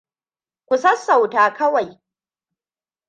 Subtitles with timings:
[0.67, 1.89] Ku sassauta kawai.